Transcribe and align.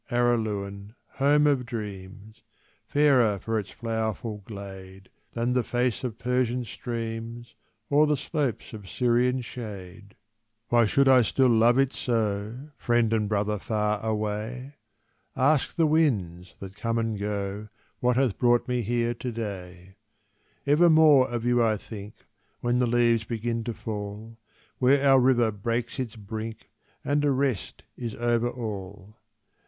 Araluen 0.09 0.95
home 1.19 1.45
of 1.45 1.63
dreams, 1.63 2.41
Fairer 2.87 3.37
for 3.37 3.59
its 3.59 3.69
flowerful 3.69 4.39
glade 4.45 5.09
Than 5.33 5.53
the 5.53 5.61
face 5.63 6.03
of 6.03 6.17
Persian 6.17 6.65
streams 6.65 7.53
Or 7.87 8.07
the 8.07 8.17
slopes 8.17 8.73
of 8.73 8.89
Syrian 8.89 9.41
shade; 9.41 10.15
Why 10.69 10.87
should 10.87 11.07
I 11.07 11.21
still 11.21 11.49
love 11.49 11.77
it 11.77 11.93
so, 11.93 12.71
Friend 12.77 13.13
and 13.13 13.29
brother 13.29 13.59
far 13.59 14.03
away? 14.03 14.73
Ask 15.35 15.75
the 15.75 15.85
winds 15.85 16.55
that 16.59 16.75
come 16.75 16.97
and 16.97 17.19
go, 17.19 17.67
What 17.99 18.15
hath 18.15 18.39
brought 18.39 18.67
me 18.67 18.81
here 18.81 19.13
to 19.13 19.31
day. 19.31 19.97
Evermore 20.65 21.29
of 21.29 21.45
you 21.45 21.63
I 21.63 21.77
think, 21.77 22.15
When 22.61 22.79
the 22.79 22.87
leaves 22.87 23.23
begin 23.25 23.63
to 23.65 23.73
fall, 23.75 24.39
Where 24.79 25.07
our 25.07 25.19
river 25.19 25.51
breaks 25.51 25.99
its 25.99 26.15
brink, 26.15 26.71
And 27.05 27.23
a 27.23 27.29
rest 27.29 27.83
is 27.95 28.15
over 28.15 28.49
all. 28.49 29.17